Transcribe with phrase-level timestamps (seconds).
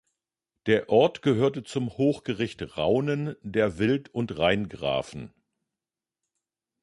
[0.65, 5.31] Der Ort gehörte zum Hochgericht Rhaunen der Wild- und Rheingrafen.